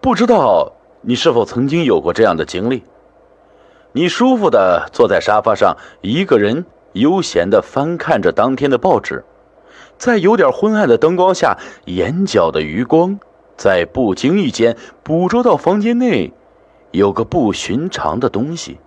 [0.00, 2.84] 不知道你是否曾经有过这样的经历？
[3.92, 9.24] 你舒服的坐在沙发上，一个人悠闲的翻看着当天的报纸，
[9.96, 13.18] 在有点昏暗的灯光下，眼角的余光
[13.56, 16.32] 在不经意间捕捉到房间内
[16.92, 18.78] 有个不寻常的东西。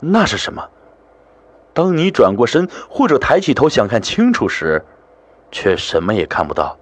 [0.00, 0.68] 那是什么？
[1.72, 4.84] 当你转过身或者抬起头想看清楚时，
[5.52, 6.76] 却什么也看不到。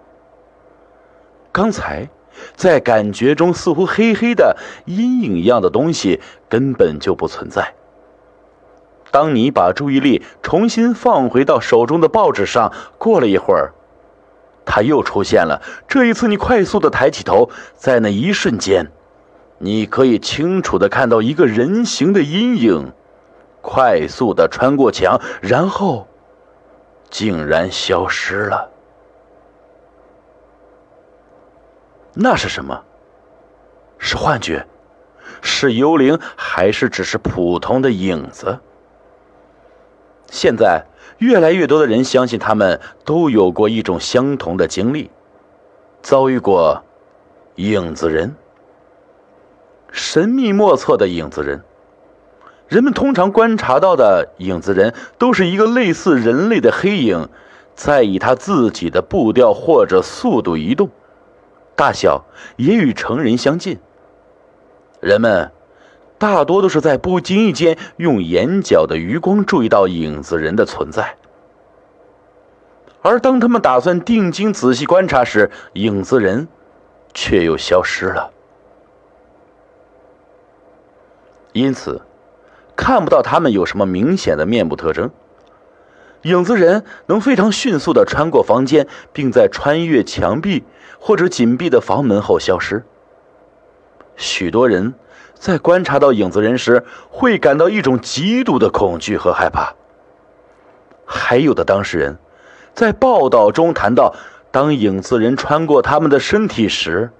[1.52, 2.08] 刚才。
[2.54, 7.74] 在感觉中，似乎黑黑的阴影一样的东西根本就不存在。
[9.10, 13.74] 当你把注意力重新放回到手中的报纸上，过了一会儿，
[14.64, 15.60] 它又出现了。
[15.86, 18.90] 这一次，你快速的抬起头，在那一瞬间，
[19.58, 22.92] 你可以清楚的看到一个人形的阴影，
[23.60, 26.08] 快速的穿过墙，然后
[27.10, 28.71] 竟然消失了。
[32.14, 32.82] 那是什么？
[33.98, 34.66] 是幻觉，
[35.40, 38.58] 是幽灵，还是只是普通的影子？
[40.28, 40.86] 现在，
[41.18, 45.10] 越来越多的人相信他们都有过一种相同的经历，
[46.02, 46.82] 遭遇过
[47.54, 48.34] 影子人，
[49.92, 51.62] 神秘莫测的影子人。
[52.66, 57.28] 人们通常观察到的影子人，都是一个类似人类的黑影，
[57.74, 60.90] 在以他自己的步调或者速度移动。
[61.82, 63.80] 大小也与成人相近。
[65.00, 65.50] 人们
[66.16, 71.16] 大多都是在不经意间用眼角的余光注意到影子人的存在，
[73.02, 76.46] 而当他们打算定睛仔细观察时，影子人
[77.14, 78.30] 却又消失了。
[81.52, 82.00] 因此，
[82.76, 85.10] 看不到他们有什么明显的面部特征。
[86.22, 90.64] 影子人能非常迅速地穿过房间，并在穿越墙壁
[90.98, 92.84] 或者紧闭的房门后消失。
[94.16, 94.94] 许多人
[95.34, 99.74] 在观察到影子人时，会感到一种极度的恐惧和害怕。
[101.04, 102.18] 还有的当事人，
[102.72, 104.14] 在报道中谈到，
[104.52, 107.10] 当影子人穿过他们的身体时，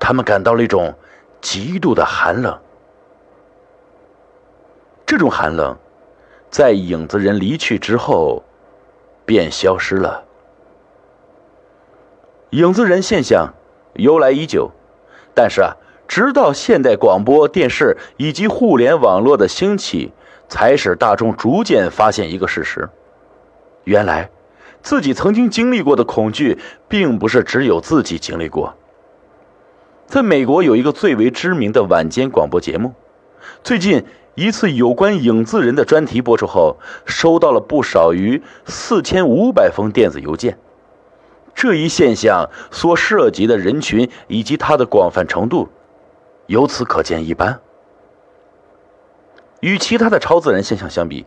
[0.00, 0.94] 他们感到了一种
[1.40, 2.58] 极度的寒冷。
[5.06, 5.76] 这种寒冷。
[6.50, 8.42] 在影子人离去之后，
[9.26, 10.24] 便消失了。
[12.50, 13.52] 影子人现象
[13.92, 14.70] 由来已久，
[15.34, 15.76] 但是啊，
[16.06, 20.12] 直到现代广播电视以及互联网络的兴起，
[20.48, 22.88] 才使大众逐渐发现一个事实：
[23.84, 24.30] 原来
[24.82, 26.58] 自己曾经经历过的恐惧，
[26.88, 28.74] 并不是只有自己经历过。
[30.06, 32.94] 在美国有一个最为知名的晚间广播节目，
[33.62, 34.06] 最近。
[34.38, 40.56] 一次有关影子人的专题播出后，收到了不少于四千五百封电子邮件。
[41.56, 45.68] 这一现象所涉及的人群以及它的广泛程度，
[46.46, 47.58] 由此可见一斑。
[49.58, 51.26] 与其他的超自然现象相比，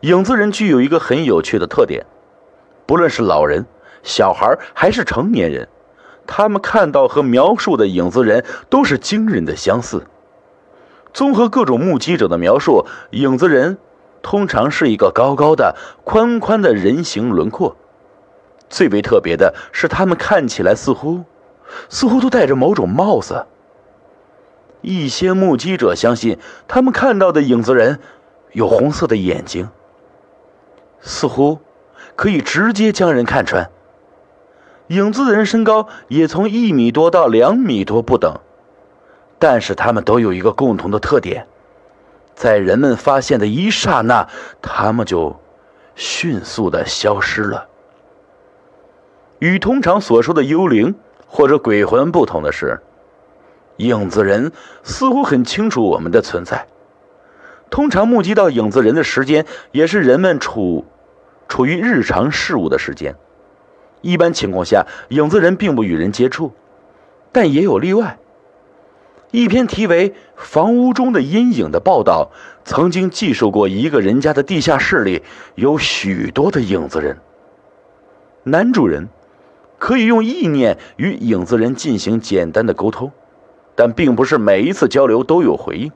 [0.00, 2.06] 影子人具有一个很有趣的特点：
[2.86, 3.66] 不论是老人、
[4.02, 5.68] 小孩还是成年人，
[6.26, 10.06] 他们看到和描述的影子人都是惊人的相似。
[11.12, 13.78] 综合各种目击者的描述，影子人
[14.22, 17.76] 通常是一个高高的、宽宽的人形轮廓。
[18.68, 21.24] 最为特别的是，他们看起来似乎，
[21.88, 23.46] 似乎都戴着某种帽子。
[24.80, 27.98] 一些目击者相信，他们看到的影子人
[28.52, 29.70] 有红色的眼睛，
[31.00, 31.58] 似乎
[32.14, 33.70] 可以直接将人看穿。
[34.88, 38.34] 影子人身高也从一米多到两米多不等。
[39.38, 41.46] 但是他们都有一个共同的特点，
[42.34, 44.28] 在人们发现的一刹那，
[44.60, 45.40] 他们就
[45.94, 47.68] 迅速的消失了。
[49.38, 52.80] 与通常所说的幽灵或者鬼魂不同的是，
[53.76, 54.50] 影子人
[54.82, 56.66] 似乎很清楚我们的存在。
[57.70, 60.84] 通常目击到影子人的时间，也是人们处
[61.46, 63.14] 处于日常事务的时间。
[64.00, 66.52] 一般情况下，影子人并不与人接触，
[67.30, 68.18] 但也有例外。
[69.30, 72.30] 一篇题为《房屋中的阴影》的报道，
[72.64, 75.22] 曾经记述过一个人家的地下室里
[75.54, 77.18] 有许多的影子人。
[78.44, 79.10] 男主人
[79.78, 83.12] 可以用意念与影子人进行简单的沟通，
[83.74, 85.92] 但并不是每一次交流都有回应。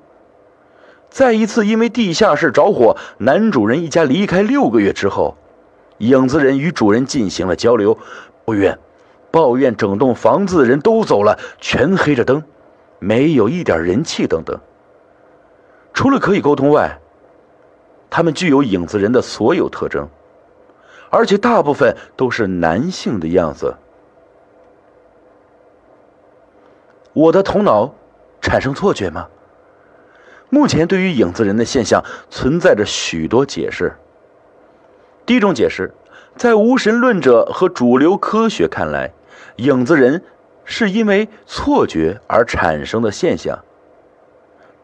[1.09, 5.39] 在一次因为地下室着火，男主人一家离开六个月之后，
[5.99, 7.97] 影子人与主人进行了交流，
[8.45, 8.79] 抱怨，
[9.31, 12.43] 抱怨整栋房子的人都走了，全黑着灯。
[13.03, 14.57] 没有一点人气等等。
[15.93, 17.01] 除了可以沟通外，
[18.09, 20.09] 他们具有影子人的所有特征，
[21.11, 23.75] 而且大部分都是男性的样子。
[27.13, 27.93] 我的头脑
[28.41, 29.29] 产生错觉吗？
[30.49, 33.95] 目前对于影子人的现象存在着许多解释。
[35.27, 35.93] 第一种解释，
[36.37, 39.13] 在无神论者和主流科学看来，
[39.57, 40.23] 影子人
[40.65, 43.65] 是因为错觉而产生的现象。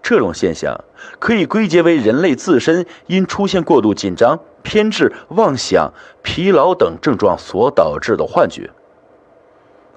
[0.01, 0.85] 这种现象
[1.19, 5.93] 可以归结为人类自身因出现过度紧张、偏执、妄想、
[6.23, 8.71] 疲劳等症状所导致的幻觉。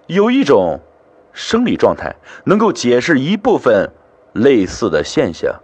[0.07, 0.81] 有一种
[1.31, 3.91] 生理状态能够解释一部分
[4.33, 5.61] 类似的现象。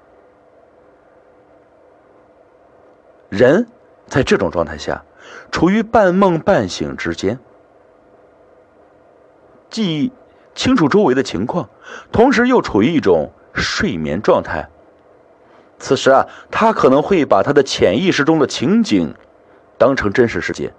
[3.29, 3.67] 人
[4.05, 5.03] 在这种状态下，
[5.51, 7.37] 处于半梦半醒之间，
[9.69, 10.11] 记忆
[10.55, 11.69] 清楚周围的情况，
[12.11, 14.69] 同时又处于一种睡眠状态。
[15.79, 19.13] 此时啊，他可能会把他的潜意识中的情景
[19.77, 20.73] 当成真实世界。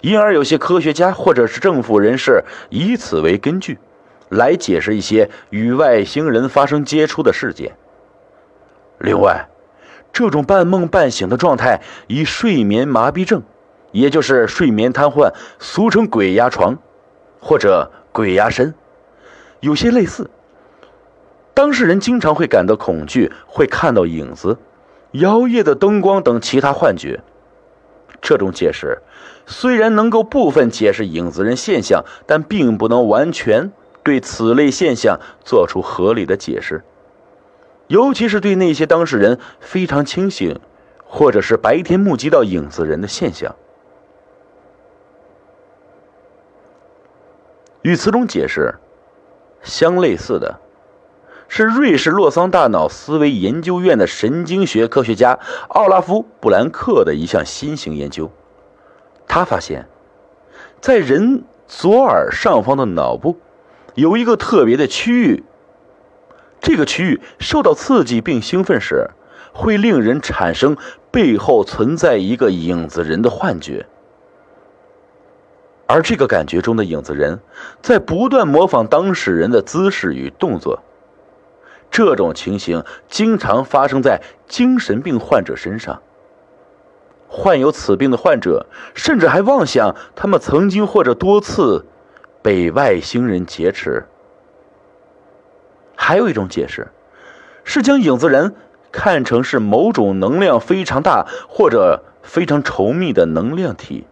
[0.00, 3.78] 因而，有些科学家或者是政府人士以此为根据，
[4.28, 7.72] 来解释一些与外星人发生接触的事件。
[8.98, 9.48] 另外，
[10.12, 13.42] 这种半梦半醒的状态以睡眠麻痹症，
[13.92, 16.78] 也就是睡眠瘫痪，俗称“鬼压床”
[17.40, 18.72] 或者“鬼压身”，
[19.58, 20.30] 有些类似。
[21.52, 24.58] 当事人经常会感到恐惧，会看到影子、
[25.10, 27.20] 摇曳的灯光等其他幻觉。
[28.22, 29.02] 这种解释。
[29.46, 33.72] 虽然能够部分解释影子人现象，但并不能完全
[34.02, 36.82] 对此类现象做出合理的解释，
[37.88, 40.58] 尤其是对那些当事人非常清醒，
[41.04, 43.54] 或者是白天目击到影子人的现象。
[47.84, 48.76] 与此种解释
[49.62, 50.58] 相类似的，
[51.48, 55.38] 是瑞士洛桑大脑思维研究院的神经学科学家
[55.68, 58.32] 奥拉夫·布兰克的一项新型研究。
[59.28, 59.86] 他发现，
[60.80, 63.38] 在人左耳上方的脑部，
[63.94, 65.44] 有一个特别的区域。
[66.60, 69.10] 这个区域受到刺激并兴奋时，
[69.52, 70.78] 会令人产生
[71.10, 73.86] 背后存在一个影子人的幻觉。
[75.86, 77.40] 而这个感觉中的影子人，
[77.82, 80.82] 在不断模仿当事人的姿势与动作。
[81.90, 86.02] 这种情形经常发生在精神病患者身上。
[87.28, 91.84] 患有此病的患者，甚至还妄想他们曾经或者多次
[92.42, 94.06] 被外星人劫持。
[95.96, 96.88] 还有一种解释，
[97.62, 98.54] 是将影子人
[98.90, 104.06] 看成是某种能量非常大或者非常稠密的能量体，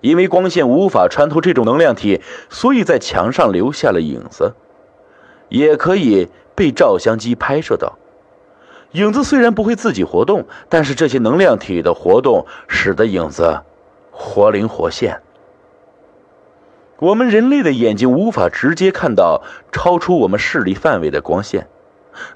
[0.00, 4.54] 因为光线无法穿透这种能量体，所以在墙上留下了影子，
[5.48, 7.98] 也可以被照相机拍摄到。
[8.92, 13.60] 影子虽然不会自己活动，但是这些能量体的活动使得影子
[14.10, 15.20] 活灵活现。
[16.98, 19.42] 我们人类的眼睛无法直接看到
[19.72, 21.68] 超出我们视力范围的光线，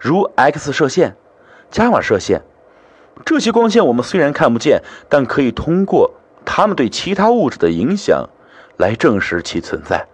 [0.00, 1.16] 如 X 射线、
[1.70, 2.42] 伽马射线。
[3.24, 6.14] 这些光线我们虽然看不见，但可以通过
[6.44, 8.28] 它们对其他物质的影响
[8.76, 10.06] 来证实其存在。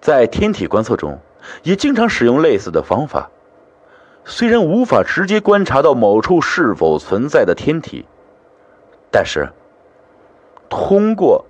[0.00, 1.20] 在天体观测中，
[1.62, 3.30] 也经常使用类似的方法。
[4.24, 8.04] 虽然无法直接观察到某处是否存在的天体，
[9.10, 9.50] 但是
[10.68, 11.46] 通过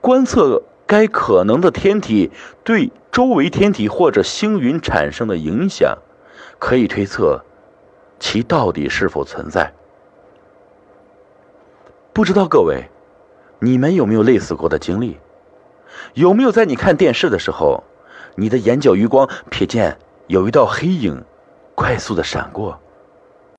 [0.00, 2.30] 观测该可能的天体
[2.64, 5.98] 对周围天体或者星云产生的影响，
[6.58, 7.42] 可以推测
[8.20, 9.72] 其到底是否存在。
[12.18, 12.90] 不知道各位，
[13.60, 15.20] 你们有没有类似过的经历？
[16.14, 17.84] 有没有在你看电视的时候，
[18.34, 19.96] 你的眼角余光瞥见
[20.26, 21.22] 有一道黑影？
[21.76, 22.80] 快速的闪过。